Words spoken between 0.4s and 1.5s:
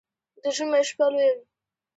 د ژمي شپه لويه وي